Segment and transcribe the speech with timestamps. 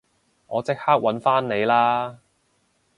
[0.47, 2.17] 我即刻搵返你啦